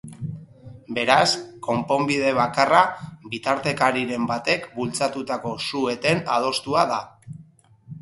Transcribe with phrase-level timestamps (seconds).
[0.97, 1.33] Beraz,
[1.67, 2.81] konponbide bakarra
[3.35, 7.03] bitartekariren batek bultzatutako su eten adostua da.